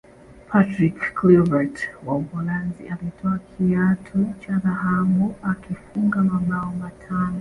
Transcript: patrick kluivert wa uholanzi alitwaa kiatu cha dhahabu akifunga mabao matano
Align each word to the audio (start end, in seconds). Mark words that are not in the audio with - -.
patrick 0.49 1.11
kluivert 1.13 1.89
wa 2.05 2.15
uholanzi 2.15 2.87
alitwaa 2.89 3.37
kiatu 3.39 4.33
cha 4.39 4.57
dhahabu 4.59 5.35
akifunga 5.43 6.23
mabao 6.23 6.71
matano 6.73 7.29